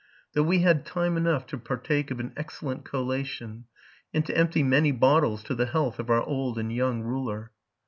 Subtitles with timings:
[0.33, 3.65] that we had time enough to partake of an excellent collation,
[4.11, 7.51] and to empty many bottles to the health of our old and young ruler.